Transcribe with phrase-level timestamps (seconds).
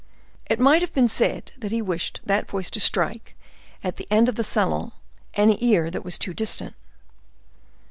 [0.47, 3.37] It might have been said that he wished that voice to strike,
[3.83, 4.93] at the end of the salon,
[5.35, 6.73] any ear that was too distant.